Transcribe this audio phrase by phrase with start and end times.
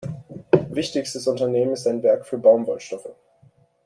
[0.71, 3.13] Wichtigstes Unternehmen ist ein Werk für Baumwollstoffe.